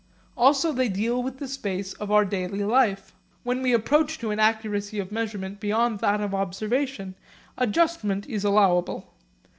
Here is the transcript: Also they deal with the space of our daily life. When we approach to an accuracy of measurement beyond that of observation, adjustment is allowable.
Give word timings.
Also 0.35 0.71
they 0.71 0.89
deal 0.89 1.21
with 1.21 1.37
the 1.37 1.47
space 1.47 1.93
of 1.93 2.09
our 2.09 2.25
daily 2.25 2.63
life. 2.63 3.13
When 3.43 3.61
we 3.61 3.71
approach 3.71 4.17
to 4.17 4.31
an 4.31 4.39
accuracy 4.39 4.97
of 4.97 5.11
measurement 5.11 5.59
beyond 5.59 5.99
that 5.99 6.21
of 6.21 6.33
observation, 6.33 7.13
adjustment 7.55 8.27
is 8.27 8.43
allowable. 8.43 9.13